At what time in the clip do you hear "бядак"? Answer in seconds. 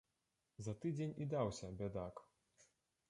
1.83-2.27